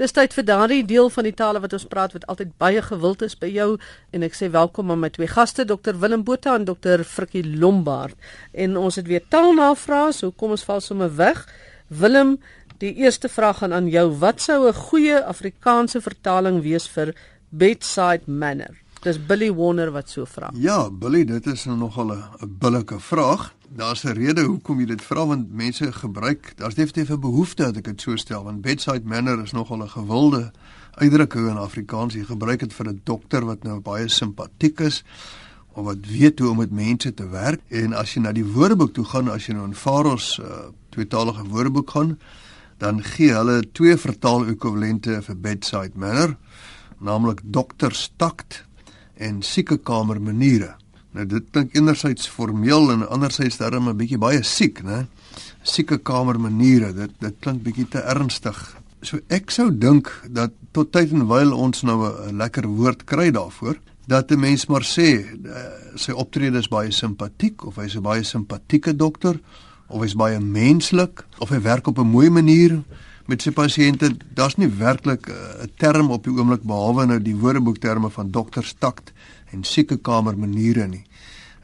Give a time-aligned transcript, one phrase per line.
[0.00, 3.20] Dis tyd vir daardie deel van die tale wat ons praat wat altyd baie gewild
[3.26, 3.74] is by jou
[4.16, 8.16] en ek sê welkom aan my twee gaste Dr Willem Botha en Dr Frikkie Lombard.
[8.56, 11.42] En ons het weer taalnavrae, so kom ons val sommer weg.
[11.92, 12.38] Willem,
[12.80, 14.06] die eerste vraag gaan aan jou.
[14.24, 17.12] Wat sou 'n goeie Afrikaanse vertaling wees vir
[17.50, 18.80] bedside manner?
[19.00, 20.50] Dis Billy Warner wat so vra.
[20.60, 23.54] Ja, Billy, dit is nou nogal 'n billike vraag.
[23.68, 27.76] Daar's 'n rede hoekom jy dit vra want mense gebruik, daar's definitief 'n behoefte dat
[27.76, 30.52] ek dit so stel want bedside manner is nogal 'n gewilde
[30.94, 32.14] uitdrukking in Afrikaans.
[32.14, 35.04] Jy gebruik dit vir 'n dokter wat nou baie simpatiek is
[35.72, 37.60] of wat weet hoe om met mense te werk.
[37.68, 40.46] En as jy na die Woordeboek toe gaan, as jy nou in Faros uh,
[40.88, 42.18] tweetalige Woordeboek gaan,
[42.78, 46.36] dan gee hulle twee vertaal ekwivalente vir bedside manner,
[46.98, 48.68] naamlik dokterstakt
[49.20, 50.74] en siekekamer maniere.
[51.16, 55.06] Nou dit klink enerzijds formeel en anderzijds daarom 'n bietjie baie siek, né?
[55.62, 58.76] Siekekamer maniere, dit dit klink bietjie te ernstig.
[59.02, 63.30] So ek sou dink dat tot tyd en wyl ons nou 'n lekker woord kry
[63.30, 63.76] daarvoor
[64.06, 65.54] dat 'n mens maar sê uh,
[65.94, 69.40] sy optrede is baie simpatiek of hy's 'n baie simpatieke dokter
[69.88, 72.82] of hy's baie menslik of hy werk op 'n mooi manier
[73.30, 77.20] met sy pasiënte, daar's nie werklik eh, 'n uh, term op die oomblik behalwe nou
[77.22, 79.12] die woordeboekterme van dokterstakt
[79.52, 81.04] en siekekamer maniere nie.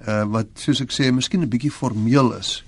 [0.06, 2.64] Uh wat soos ek sê, miskien 'n bietjie formeel is.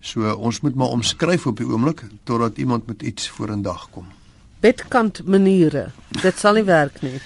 [0.00, 4.06] So ons moet maar omskryf op die oomblik totdat iemand met iets vorendag kom.
[4.60, 5.90] Bedkant maniere.
[6.22, 7.20] Dit sal nie werk nie.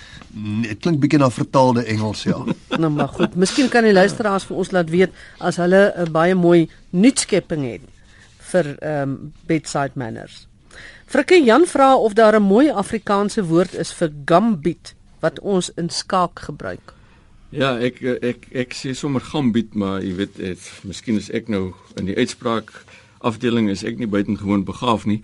[0.62, 2.38] Dit klink bietjie na vertaalde Engels ja.
[2.82, 6.34] nou maar goed, miskien kan die luisteraars vir ons laat weet as hulle 'n baie
[6.34, 7.84] mooi nuutskepping het
[8.52, 10.46] vir ehm um, bedside manners.
[11.06, 15.90] Frikkie Jan vra of daar 'n mooi Afrikaanse woord is vir gambit wat ons in
[15.90, 16.94] skaak gebruik.
[17.50, 21.74] Ja, ek ek ek sê sommer gambit, maar jy weet, het, miskien is ek nou
[21.96, 22.72] in die uitspraak
[23.20, 25.22] afdeling is ek nie buitengewoon begaaf nie.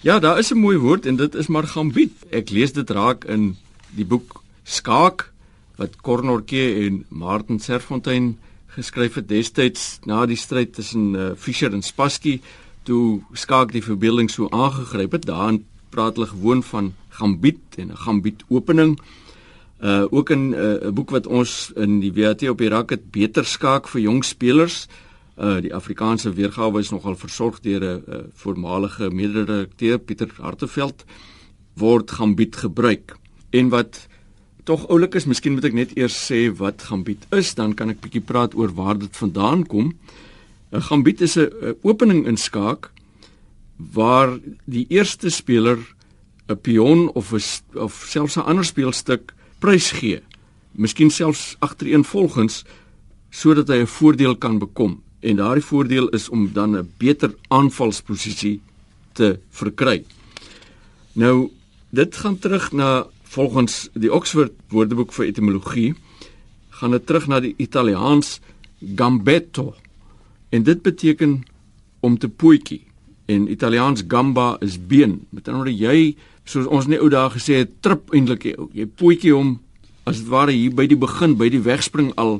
[0.00, 2.12] Ja, daar is 'n mooi woord en dit is maar gambit.
[2.30, 3.56] Ek lees dit raak in
[3.96, 5.32] die boek Skaak
[5.76, 11.82] wat Cornorke en Martin Serfontein geskryf het destyds na die stryd tussen uh, Fischer en
[11.82, 12.40] Spassky
[12.86, 17.96] toe skaak die verbeelding so aangegryp het, daarin praat hulle gewoon van gambit en 'n
[17.96, 18.98] gambit opening.
[19.80, 23.10] Uh ook in 'n uh, boek wat ons in die WAT op die rak het
[23.10, 24.88] beter skaak vir jong spelers.
[25.36, 31.04] Uh die Afrikaanse weergawe is nogal versorg deur 'n uh, voormalige mede-redakteur Pieter Harteveld
[31.74, 33.16] word gambit gebruik.
[33.50, 34.08] En wat
[34.64, 38.00] tog oulik is, miskien moet ek net eers sê wat gambit is, dan kan ek
[38.00, 39.92] bietjie praat oor waar dit vandaan kom.
[40.72, 42.90] 'n Gambit is 'n opening in skaak
[43.76, 45.78] waar die eerste speler
[46.48, 47.42] 'n pion of 'n
[47.74, 50.20] of selfs 'n ander speelstuk prys gee.
[50.72, 52.64] Miskien selfs agtereenvolgens
[53.30, 58.60] sodat hy 'n voordeel kan bekom en daardie voordeel is om dan 'n beter aanvalsposisie
[59.12, 60.04] te verkry.
[61.12, 61.50] Nou
[61.90, 65.94] dit gaan terug na volgens die Oxford Woordeboek vir etimologie
[66.68, 68.40] gaan dit terug na die Italiaans
[68.96, 69.74] gambetto
[70.48, 71.44] En dit beteken
[72.00, 72.86] om te pootjie.
[73.26, 75.26] En Italiaans gamba is been.
[75.30, 78.86] Met ander woorde jy soos ons net ou dae gesê het, trip eintlik jy, jy
[78.86, 79.56] pootjie hom
[80.06, 82.38] as dit ware hier by die begin, by die wegspring al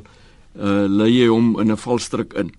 [0.57, 2.53] uh lê jy hom in 'n valstrik in.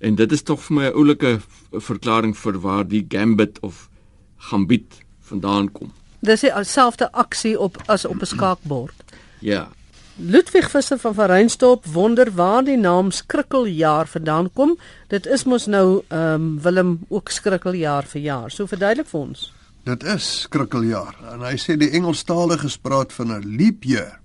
[0.00, 1.40] En dit is tog vir my 'n oulike
[1.72, 3.88] verklaring vir waar die gambit of
[4.36, 5.92] gambit vandaan kom.
[6.20, 8.94] Dis dieselfde aksie op as op 'n skaakbord.
[9.40, 9.68] Ja.
[10.16, 14.76] Ludwig Visser van Verreinstorp wonder waar die naam skrikkeljaar vandaan kom.
[15.10, 18.50] Dit is mos nou ehm um, Willem ook skrikkeljaar vir jaar.
[18.50, 19.42] So verduidelik vir ons.
[19.82, 21.18] Dit is skrikkeljaar.
[21.32, 24.20] En hy sê die Engelstalige spraak van 'n leap year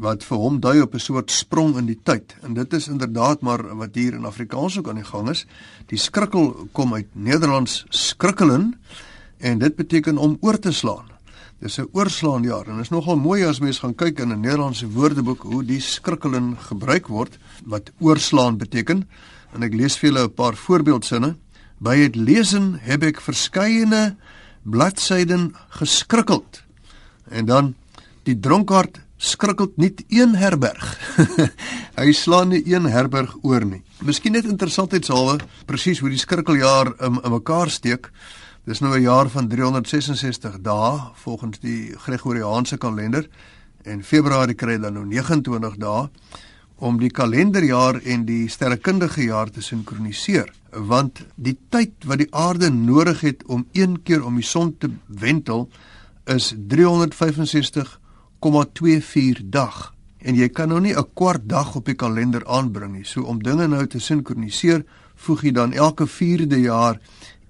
[0.00, 2.34] wat vir hom dui op 'n soort sprong in die tyd.
[2.42, 5.46] En dit is inderdaad maar wat hier in Afrikaans ook aan die gang is.
[5.86, 8.80] Die skrikkel kom uit Nederlands skrikkelen
[9.38, 11.11] en dit beteken om oor te slaan.
[11.62, 14.88] Dis 'n oorslaan jaar en is nogal mooi as mens gaan kyk in 'n Nederlandse
[14.90, 19.08] woordeboek hoe die skrikkelen gebruik word wat oorslaan beteken.
[19.54, 21.36] En ek lees vir julle 'n paar voorbeeldsinne.
[21.78, 24.16] By het lesen heb ek verskeie
[24.62, 26.62] bladsyden geskrikkeld.
[27.30, 27.74] En dan
[28.24, 30.98] die dronkaard skrikkeld nie een herberg.
[32.00, 33.82] Hy slaan nie een herberg oor nie.
[34.00, 38.10] Miskien net interessantheidshalwe presies hoe die skrikkeljaar in, in mekaar steek.
[38.64, 43.28] Dis nou 'n jaar van 366 dae volgens die Gregoriaanse kalender
[43.82, 46.08] en Februarie kry dan nou 29 dae
[46.76, 52.70] om die kalenderjaar en die sterrekundige jaar te sinkroniseer want die tyd wat die aarde
[52.70, 55.68] nodig het om een keer om die son te wentel
[56.24, 59.94] is 365,24 dag.
[60.18, 63.04] En jy kan nou nie 'n kwart dag op die kalender aanbring nie.
[63.04, 64.84] So om dinge nou te sinkroniseer
[65.14, 67.00] voeg jy dan elke 4de jaar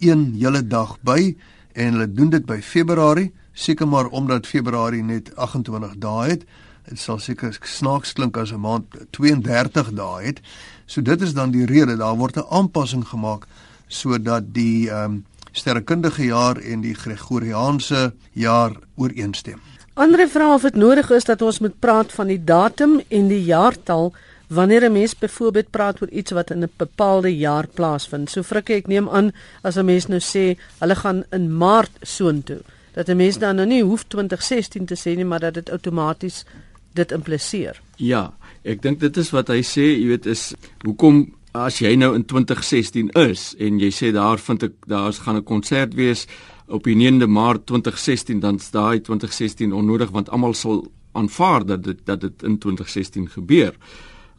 [0.03, 1.37] een hele dag by
[1.73, 6.45] en hulle doen dit by Februarie seker maar omdat Februarie net 28 dae het.
[6.89, 10.41] Dit sal seker snaaks klink as 'n maand 32 dae het.
[10.87, 13.47] So dit is dan die rede daar word 'n aanpassing gemaak
[13.89, 19.61] sodat die ehm um, sterrekundige jaar en die Gregoriaanse jaar ooreenstem.
[19.95, 23.43] Andre vra of dit nodig is dat ons moet praat van die datum en die
[23.45, 24.15] jaartal
[24.55, 28.31] wanneer 'n mens byvoorbeeld praat oor iets wat in 'n bepaalde jaar plaasvind.
[28.31, 29.33] So frikke ek neem aan
[29.63, 32.61] as 'n mens nou sê hulle gaan in Maart soontoe,
[32.93, 36.45] dat 'n mens dan nou nie hoef 2016 te sê nie, maar dat dit outomaties
[36.93, 37.81] dit impliseer.
[37.97, 42.15] Ja, ek dink dit is wat hy sê, jy weet is hoekom as jy nou
[42.15, 46.27] in 2016 is en jy sê daar vind ek daar's gaan 'n konsert wees
[46.67, 51.85] op die 9de Maart 2016 dan is daai 2016 onnodig want almal sal aanvaar dat
[51.85, 53.75] dit dat dit in 2016 gebeur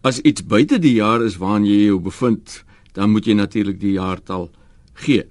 [0.03, 2.59] as iets buite die jaar is waarin jy jou bevind,
[2.93, 4.49] dan moet jy natuurlik die jaartal
[5.05, 5.23] gee.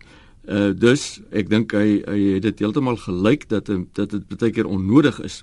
[0.43, 4.67] Uh dus ek dink hy hy het dit heeltemal gelyk dat dat dit baie keer
[4.67, 5.43] onnodig is.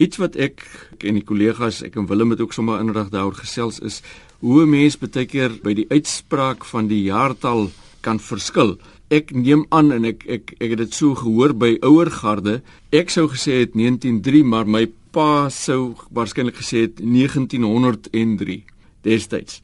[0.00, 0.62] Iets wat ek
[1.04, 4.00] en die kollegas, ek en Willem het ook sommer inrig daaroor gesels is
[4.40, 7.70] hoe 'n mens baie keer by die uitspraak van die jaartal
[8.00, 8.78] kan verskil.
[9.10, 12.62] Ek neem aan en ek ek ek het dit so gehoor by ouer garde.
[12.92, 18.64] Ek sou gesê het 193, maar my pa sou waarskynlik gesê het 1903
[19.06, 19.60] destyds.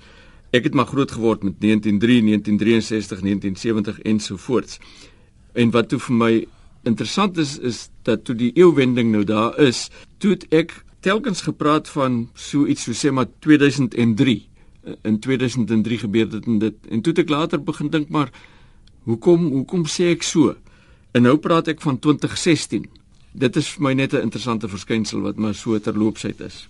[0.54, 4.78] Ek het maar groot geword met 1903, 1963, 1970 ensovoorts.
[5.52, 6.32] En wat toe vir my
[6.86, 9.88] interessant is is dat toe die eeuwending nou daar is,
[10.18, 14.38] toe ek telkens gepraat van so iets so sê maar 2003.
[15.02, 18.30] In 2003 gebeur dit en dit en toe ek later begin dink maar
[19.04, 20.54] hoekom hoekom sê ek so?
[21.12, 22.86] En nou praat ek van 2016
[23.38, 26.68] dit is vir my net 'n interessante verskynsel wat maar so terloopsheid is.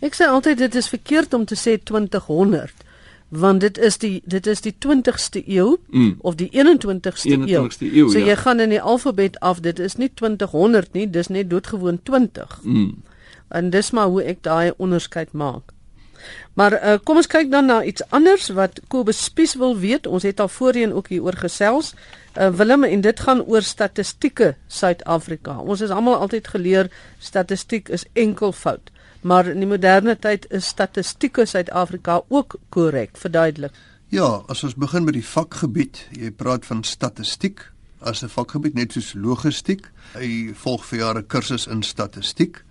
[0.00, 2.84] Ek sê altyd dit is verkeerd om te sê 2000
[3.28, 6.16] want dit is die dit is die 20ste eeu mm.
[6.18, 8.08] of die 21ste, 21ste eeu.
[8.08, 8.26] So ja.
[8.26, 12.60] jy gaan in die alfabet af, dit is nie 2000 nie, dis net doodgewoon 20.
[12.62, 12.94] Mm.
[13.48, 15.72] En dis maar hoe ek daai onderskeid maak.
[16.54, 20.06] Maar uh, kom ons kyk dan na iets anders wat Kobus Spies wil weet.
[20.06, 21.94] Ons het al voorheen ook hier oor gesels.
[22.36, 25.58] Uh, Willem en dit gaan oor statistieke Suid-Afrika.
[25.58, 28.90] Ons is almal altyd geleer statistiek is enkelvoud.
[29.20, 33.72] Maar in die moderne tyd is statistieke Suid-Afrika ook korrek, verduidelik.
[34.08, 37.64] Ja, as ons begin met die vakgebied, jy praat van statistiek
[38.00, 39.90] as 'n vakgebied net soos logistiek.
[40.14, 42.62] Hy volg vir jare kursus in statistiek.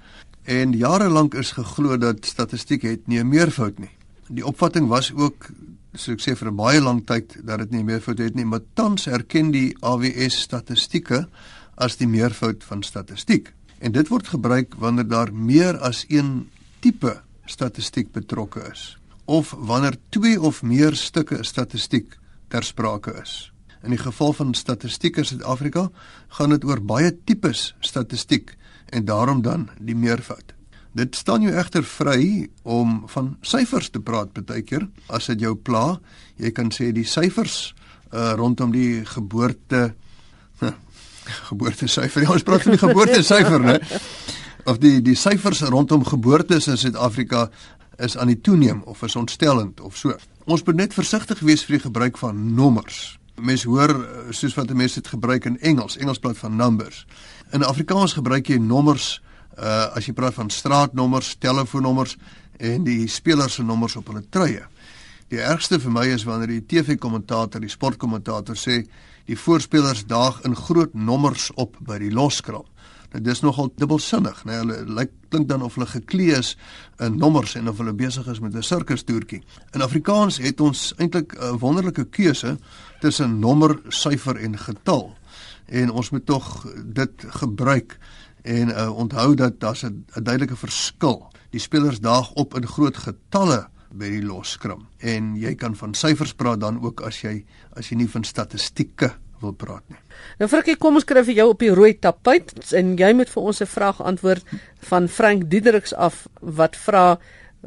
[0.45, 3.89] En jare lank is geglo dat statistiek het nie 'n meervoud nie.
[4.29, 5.49] Die opvatting was ook
[5.93, 8.45] so ek sê vir 'n baie lang tyd dat dit nie 'n meervoud het nie,
[8.45, 11.27] maar tans erken die AWS statistieke
[11.75, 13.53] as die meervoud van statistiek.
[13.79, 16.49] En dit word gebruik wanneer daar meer as een
[16.79, 23.51] tipe statistiek betrokke is of wanneer twee of meer stukke statistiek ter sprake is.
[23.83, 25.89] In die geval van statistiek in Suid-Afrika
[26.27, 28.55] gaan dit oor baie tipes statistiek
[28.89, 30.53] en daarom dan die meervoud.
[30.95, 35.55] Dit staan jou egter vry om van syfers te praat baie keer as dit jou
[35.55, 35.97] pla.
[36.39, 37.73] Jy kan sê die syfers
[38.13, 39.89] uh, rondom die geboorte
[40.61, 40.71] huh,
[41.49, 42.23] geboorte syfer.
[42.23, 43.79] Ja, ons praat van die geboorte syfer, né?
[44.65, 47.49] Of die die syfers rondom geboortes in Suid-Afrika
[48.01, 50.15] is aan die toeneem of is ontstellend of so.
[50.45, 53.17] Ons moet net versigtig wees vir die gebruik van nommers.
[53.35, 57.05] Mense hoor uh, soos wat mense dit gebruik in Engels, Engels praat van numbers.
[57.51, 59.19] In Afrikaans gebruik jy nommers
[59.55, 62.17] uh as jy praat van straatnommers, telefoonnommers
[62.59, 64.63] en die spelers se nommers op hulle truie.
[65.31, 68.81] Die ergste vir my is wanneer die TV-kommentator, die sportkommentator sê
[69.25, 72.67] die voorspelers daag in groot nommers op by die loskrap.
[73.21, 74.51] Dis nogal dubbelsinnig, né?
[74.51, 76.55] Nee, hulle lyk klink dan of hulle geklee is
[77.03, 79.43] in nommers en of hulle besig is met 'n sirkustoertjie.
[79.73, 82.57] In Afrikaans het ons eintlik 'n wonderlike keuse
[82.99, 85.15] tussen nommer, syfer en getal
[85.65, 87.97] en ons moet tog dit gebruik
[88.43, 91.31] en uh, onthou dat daar's 'n duidelike verskil.
[91.49, 96.33] Die spelers daag op in groot getalle by die loskrim en jy kan van syfers
[96.33, 99.13] praat dan ook as jy as jy nie van statistieke
[99.45, 99.99] wil praat nie.
[100.41, 103.49] Nou Frikkie, kom ons kry vir jou op die rooi tapuit en jy moet vir
[103.51, 104.43] ons 'n vraag antwoord
[104.89, 107.17] van Frank Diedriks af wat vra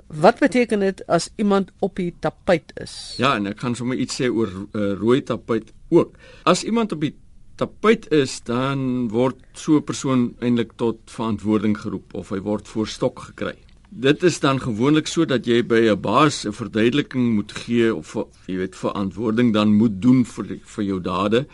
[0.07, 3.15] wat beteken dit as iemand op die tapuit is?
[3.19, 6.15] Ja, en ek gaan sommer iets sê oor uh, rooi tapuit ook.
[6.45, 7.15] As iemand op die
[7.59, 12.87] tapuit is, dan word so 'n persoon eintlik tot verantwoording geroep of hy word voor
[12.87, 13.57] stok gekry.
[13.91, 18.17] Dit is dan gewoonlik so dat jy by 'n baas 'n verduideliking moet gee of
[18.47, 21.47] jy weet verantwoording dan moet doen vir vir jou dade.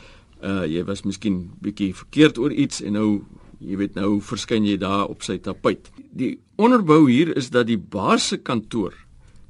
[0.44, 3.08] Uh jy was miskien bietjie verkeerd oor iets en nou
[3.64, 5.88] jy weet nou verskyn jy daar op sy tapuit.
[6.12, 8.92] Die onderbou hier is dat die baas se kantoor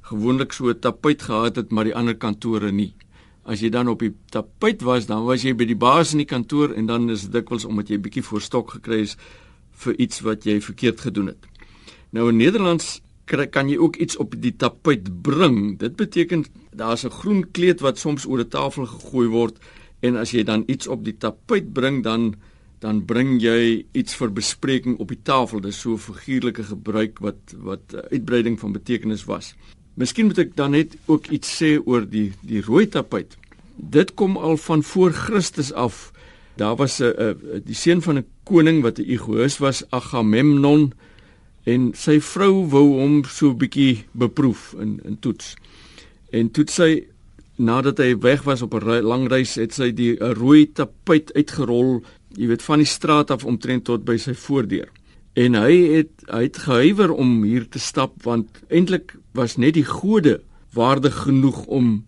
[0.07, 2.93] gewoonlik so 'n tapuit gehad het maar die ander kantore nie.
[3.45, 6.29] as jy dan op die tapuit was, dan was jy by die baas in die
[6.29, 9.15] kantoor en dan is dit dikwels omdat jy bietjie voorstok gekry is
[9.83, 11.49] vir iets wat jy verkeerd gedoen het.
[12.15, 15.77] Nou in Nederlands kan jy ook iets op die tapuit bring.
[15.81, 19.59] Dit beteken daar's 'n groen kleed wat soms oor 'n tafel gegooi word
[20.05, 22.35] en as jy dan iets op die tapuit bring dan
[22.83, 25.61] dan bring jy iets vir bespreking op die tafel.
[25.63, 29.55] Dis so 'n figuurlike gebruik wat wat uitbreiding van betekenis was.
[29.95, 33.37] Miskien moet ek dan net ook iets sê oor die die rooi tapuit.
[33.75, 36.11] Dit kom al van voor Christus af.
[36.55, 40.93] Daar was 'n die seun van 'n koning wat 'n egoïs was, Agamemnon
[41.63, 45.55] en sy vrou wou hom so 'n bietjie beproef in in toets.
[46.29, 47.07] En toe sy
[47.55, 52.03] nadat hy weg was op 'n lang reis, het sy die rooi tapuit uitgerol,
[52.35, 54.89] jy weet van die straat af omtrent tot by sy voordeur.
[55.33, 59.85] En hy het hy het gehuiwer om hier te stap want eintlik was net die
[59.85, 60.41] gode
[60.73, 62.05] waardig genoeg om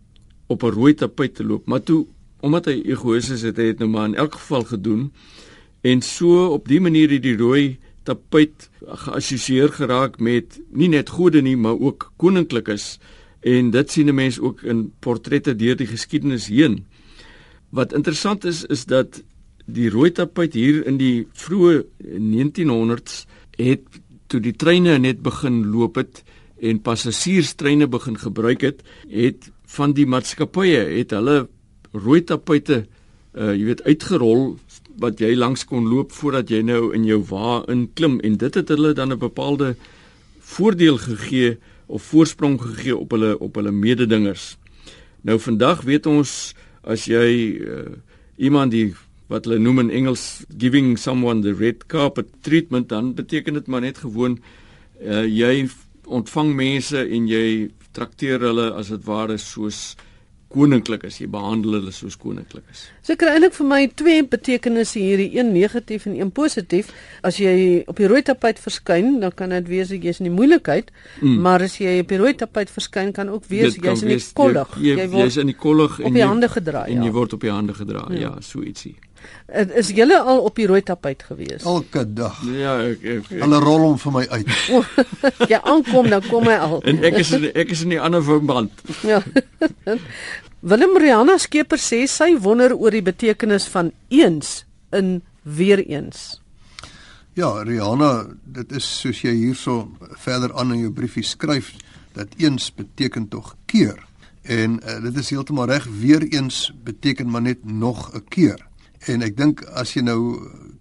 [0.48, 2.06] op 'n rooi tapuit te loop, maar toe
[2.40, 5.12] omdat hy egoïs is, het hy dit nou maar in elk geval gedoen.
[5.82, 11.42] En so op die manier het die rooi tapuit geassosieer geraak met nie net gode
[11.42, 13.00] nie, maar ook koninklikes
[13.42, 16.86] en dit sien 'n mens ook in portrette deur die geskiedenis heen.
[17.70, 19.24] Wat interessant is is dat
[19.66, 23.26] die rooi tapuit hier in die vroeë 1900s
[23.58, 23.82] het
[24.28, 26.24] toe die treine net begin loop het
[26.60, 31.48] en passasierstreine begin gebruik het, het van die maatskappye het hulle
[31.92, 32.86] rooi tapuite
[33.38, 34.58] uh jy weet uitgerol
[34.98, 38.70] wat jy langs kon loop voordat jy nou in jou wa inklim en dit het
[38.74, 39.76] hulle dan 'n bepaalde
[40.40, 44.56] voordeel gegee of voorsprong gegee op hulle op hulle mededingers.
[45.22, 46.54] Nou vandag weet ons
[46.88, 47.84] as jy uh,
[48.38, 48.94] iemand die
[49.28, 53.84] wat hulle noem in Engels giving someone the red carpet treatment dan beteken dit maar
[53.84, 54.38] net gewoon
[55.04, 55.68] uh, jy
[56.08, 59.98] ontvang mense en jy trakteer hulle as dit ware soos
[60.54, 62.86] koninklik is, jy behandel hulle soos koninklik is.
[63.06, 66.92] So kry eintlik vir my twee betekenisse hierdie, een negatief en een positief.
[67.28, 70.94] As jy op die rooi tapuit verskyn, dan kan dit wees jy's in die moeilikheid,
[71.20, 71.42] mm.
[71.44, 74.78] maar as jy op die rooi tapuit verskyn kan ook wees jy's in die kollig.
[74.80, 77.10] Jy, jy, jy is in die kollig en op die hande gedra, en ja.
[77.10, 78.08] jy word op die hande gedra.
[78.14, 78.96] Ja, ja so ietsie.
[79.80, 81.64] Is julle al op die rooi tapuit gewees?
[81.64, 82.42] Elke dag.
[82.52, 84.50] Ja, ek ek, ek hulle rol hom vir my uit.
[85.54, 86.82] ja, aankom dan kom hy al.
[86.84, 88.84] en ek is in, ek is in die ander verband.
[89.08, 89.22] ja.
[90.68, 96.42] Willem Rihanna Skeper sê sy wonder oor die betekenis van eens in weer eens.
[97.38, 101.70] Ja, Rihanna, dit is soos jy hierso verder aan in jou briefie skryf
[102.18, 104.02] dat eens beteken tog keer.
[104.42, 108.58] En uh, dit is heeltemal reg, weer eens beteken maar net nog 'n keer.
[109.08, 110.20] En ek dink as jy nou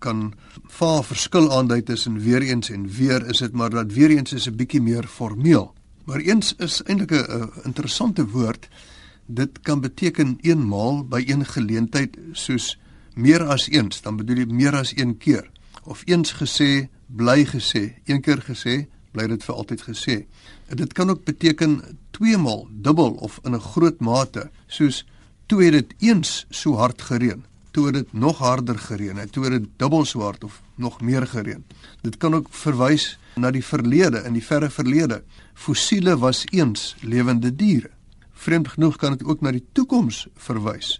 [0.03, 0.33] kan
[0.67, 4.49] vaar verskil aandui tussen weer eens en weer is dit maar dat weer eens is
[4.49, 5.75] 'n bietjie meer formeel.
[6.05, 8.69] Maar eens is eintlik 'n interessante woord
[9.27, 12.79] dit kan beteken eenmaal by een geleentheid soos
[13.15, 15.51] meer as eens, dan bedoel jy meer as een keer
[15.85, 20.17] of eens gesê, bly gesê, een keer gesê, bly dit vir altyd gesê.
[20.67, 25.07] En dit kan ook beteken tweemaal, dubbel of in 'n groot mate, soos
[25.47, 27.45] toe het dit eens so hard gereën,
[27.77, 31.01] toe het dit nog harder gereën, en toe het dit dubbel so hard of nog
[31.05, 31.65] meer gereën.
[32.01, 35.19] Dit kan ook verwys na die verlede, in die verre verlede.
[35.55, 37.91] Fossiele was eens lewende diere.
[38.33, 40.95] Vreemd genoeg kan dit ook na die toekoms verwys.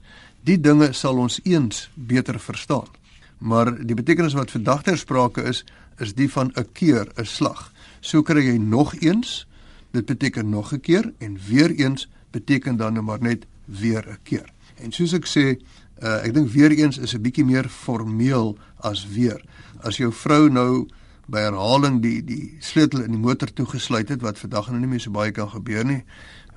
[0.45, 2.93] Die dinge sal ons eens beter verstaan.
[3.39, 5.65] Maar die betekenis wat vandag ter sprake is,
[5.97, 7.73] is die van 'n keer, 'n slag.
[8.01, 9.47] So kry jy nog eens,
[9.91, 14.19] dit beteken nog 'n keer en weer eens beteken dan nou maar net weer 'n
[14.23, 14.53] keer.
[14.75, 15.57] En soos ek sê,
[16.03, 19.41] uh, ek dink weer eens is 'n bietjie meer formeel as weer.
[19.81, 20.87] As jou vrou nou
[21.27, 25.01] by herhaling die die sleutel in die motor toegesluit het wat vandag nou nie meer
[25.01, 26.03] so baie kan gebeur nie,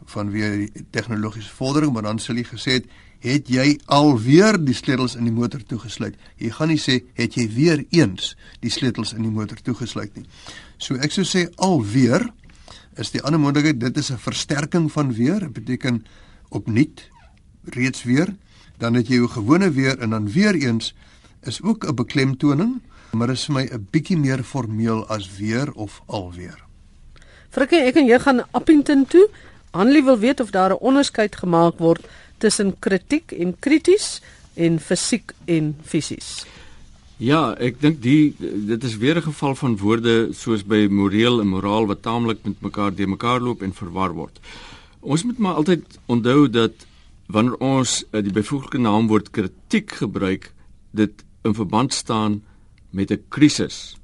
[0.05, 2.85] vanweë die tegnologiese vordering, maar dan sal jy gesê het,
[3.19, 6.15] het jy alweer die sleutels in die motor toegesluit.
[6.39, 10.25] Jy gaan nie sê het jy weer eens die sleutels in die motor toegesluit nie.
[10.77, 12.29] So ek sou sê alweer
[12.99, 16.05] is die ander moontlikheid dit is 'n versterking van weer, dit beteken
[16.49, 17.09] opnuut
[17.63, 18.35] reeds weer,
[18.79, 20.93] dan het jy jou gewone weer en dan weer eens
[21.43, 22.81] is ook 'n beklemtoning,
[23.11, 26.63] maar is vir my 'n bietjie meer formeel as weer of alweer.
[27.49, 29.29] Frikkie, ek en jy gaan Appington toe
[29.71, 32.07] Hanlie wil weet of daar 'n onderskeid gemaak word
[32.37, 34.21] tussen kritiek en krities
[34.53, 36.45] en fisiek en fisies.
[37.17, 41.47] Ja, ek dink die dit is weer 'n geval van woorde soos by moreel en
[41.47, 44.39] moraal wat taamlik met mekaar de mekaar loop en verwar word.
[44.99, 46.71] Ons moet maar altyd onthou dat
[47.29, 50.51] wanneer ons uh, die byvoeglike naamwoord kritiek gebruik,
[50.91, 52.41] dit in verband staan
[52.91, 53.99] met 'n krisis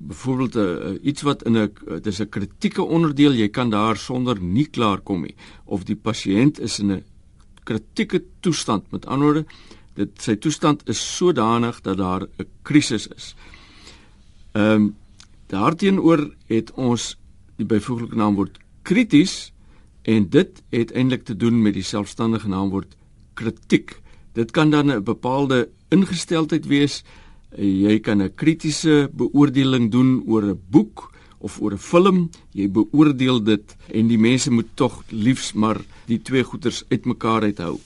[0.00, 1.72] byvoorbeeld uh, uh, iets wat in 'n
[2.02, 5.34] dis 'n kritieke onderdeel jy kan daar sonder nie klaar kom nie
[5.64, 7.04] of die pasiënt is in 'n
[7.64, 8.90] kritieke toestand.
[8.90, 9.46] Met ander woorde,
[9.94, 13.34] dit sy toestand is sodanig dat daar 'n krisis is.
[14.52, 14.96] Ehm um,
[15.46, 17.16] daarteenoor het ons
[17.56, 19.52] die byvoeglike naamwoord krities
[20.02, 22.96] en dit het eintlik te doen met die selfstandige naamwoord
[23.34, 24.00] kritiek.
[24.32, 27.04] Dit kan dan 'n bepaalde ingesteldheid wees.
[27.56, 32.30] Jy kan 'n kritiese beoordeling doen oor 'n boek of oor 'n film.
[32.52, 37.78] Jy beoordeel dit en die mense moet tog liefs maar die twee goeters uitmekaar uithou.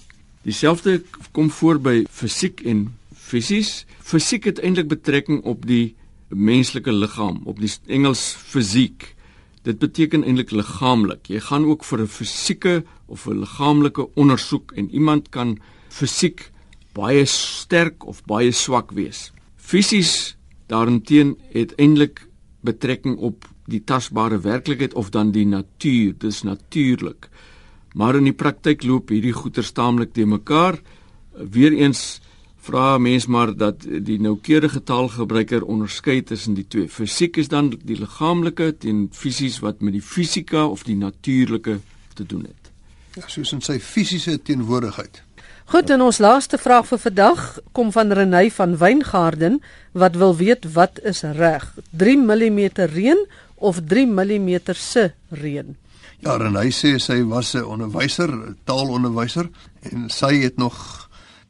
[0.42, 1.02] Dieselfde
[1.32, 3.86] kom voor by fisiek en fisies.
[4.00, 5.94] Fisiek het eintlik betrekking op die
[6.28, 9.13] menslike liggaam, op die Engels fisiek.
[9.64, 11.30] Dit beteken eintlik liggaamlik.
[11.32, 16.50] Jy gaan ook vir 'n fisieke of 'n liggaamlike ondersoek en iemand kan fisiek
[16.92, 19.32] baie sterk of baie swak wees.
[19.56, 22.26] Fisies daarenteen het eintlik
[22.60, 26.14] betrekking op die tasbare werklikheid of dan die natuur.
[26.18, 27.28] Dis natuurlik.
[27.94, 30.80] Maar in die praktyk loop hierdie goeie staamlik te mekaar.
[31.32, 32.20] Weereens
[32.64, 36.88] vra mens maar dat die noukeurige taalgebruiker onderskei tussen die twee.
[36.88, 41.78] Fisiek is dan die liggaamlike teen fisies wat met die fisika of die natuurlike
[42.14, 42.72] te doen het.
[43.14, 45.22] Ja, soos in sy fisiese teenwoordigheid.
[45.72, 47.44] Goed, en ons laaste vraag vir vandag
[47.76, 49.60] kom van Renay van Wyngaarden
[49.92, 51.70] wat wil weet wat is reg?
[51.90, 52.60] 3 mm
[52.92, 55.76] reën of 3 mm se reën?
[56.24, 58.30] Ja, Renay sê sy was 'n onderwyser,
[58.64, 59.48] taalonderwyser
[59.80, 61.03] en sy het nog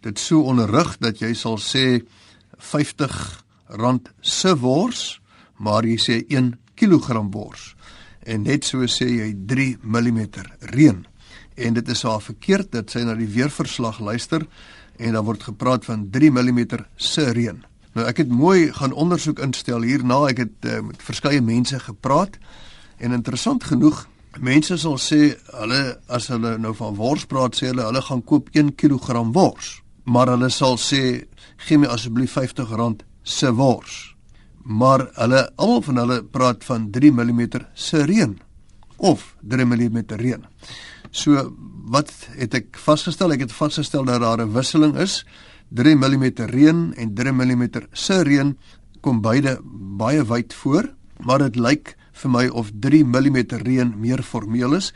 [0.05, 2.03] dit so onderrig dat jy sal sê
[2.61, 3.45] 50
[3.81, 5.21] rand se wors,
[5.57, 7.73] maar jy sê 1 kg wors.
[8.25, 10.21] En net so sê jy 3 mm
[10.75, 11.05] reën.
[11.55, 14.47] En dit is haar verkeerd dat sy na die weerverslag luister
[14.99, 16.61] en dan word gepraat van 3 mm
[16.97, 17.63] se reën.
[17.95, 22.39] Nou ek het mooi gaan ondersoek instel hierna ek het uh, met verskeie mense gepraat
[22.99, 24.07] en interessant genoeg
[24.43, 28.51] mense sal sê hulle as hulle nou van wors praat sê hulle hulle gaan koop
[28.51, 31.25] 1 kg wors maar hulle sal sê
[31.67, 34.15] gee my asseblief R50 se wors.
[34.65, 37.41] Maar hulle almal van hulle praat van 3 mm
[37.75, 38.39] se reën
[38.97, 40.45] of 3 mm reën.
[41.11, 41.53] So
[41.93, 43.33] wat het ek vasgestel?
[43.33, 45.25] Ek het vasgestel dat daar 'n wisseling is.
[45.71, 48.57] 3 mm reën en 3 mm se reën
[49.01, 49.61] kom beide
[49.99, 54.93] baie wyd voor, maar dit lyk vir my of 3 mm reën meer formeel is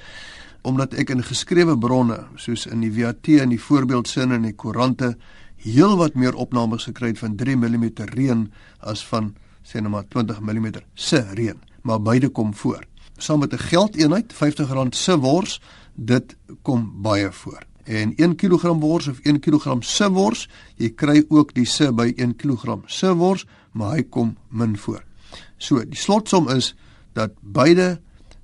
[0.63, 5.17] omdat ek in geskrewe bronne soos in die VAT en die voorbeeldsinne in die koerante
[5.63, 8.47] heelwat meer opnames gekry het van 3 mm reën
[8.81, 9.35] as van
[9.69, 12.85] sê net maar 20 mm se reën, maar beide kom voor.
[13.19, 15.61] Saam met 'n geldeenheid R50 se wors,
[15.95, 17.63] dit kom baie voor.
[17.85, 22.13] En 1 kg wors of 1 kg se wors, jy kry ook die se by
[22.17, 25.05] 1 kg se wors, maar hy kom min voor.
[25.57, 26.75] So, die slotsom is
[27.13, 28.01] dat beide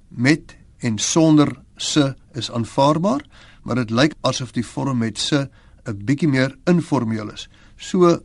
[0.09, 3.25] met en sonder se is aanvaarbaar,
[3.63, 5.49] maar dit lyk asof die vorm met se
[5.87, 7.49] 'n bietjie meer informeel is.
[7.77, 8.21] So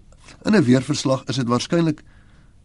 [0.46, 2.04] in 'n weerverslag is dit waarskynlik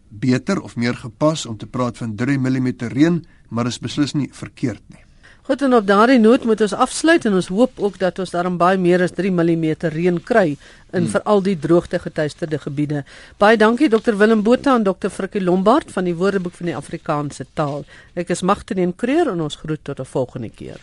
[0.09, 4.29] beter of meer gepas om te praat van 3 mm reën, maar is beslis nie
[4.31, 5.04] verkeerd nie.
[5.45, 8.55] Goed en op daardie noot moet ons afsluit en ons hoop ook dat ons daarom
[8.57, 11.11] baie meer as 3 mm reën kry in hmm.
[11.11, 13.03] veral die droogte getuisterde gebiede.
[13.37, 17.45] Baie dankie Dr Willem Botha en Dr Frikkie Lombard van die Woordeboek van die Afrikaanse
[17.53, 17.85] taal.
[18.17, 20.81] Ek is Magtene en Kreer en ons groet tot 'n volgende keer.